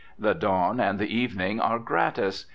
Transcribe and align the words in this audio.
The 0.17 0.33
dawn 0.33 0.79
and 0.79 0.97
the 0.97 1.15
evening 1.15 1.59
are 1.61 1.77
gratis. 1.77 2.47